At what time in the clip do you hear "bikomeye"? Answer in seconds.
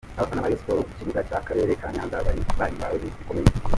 3.03-3.49